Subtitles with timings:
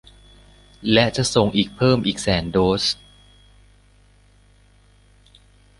[0.91, 2.83] และจะส่งอีกเพิ่มอีกแสนโดส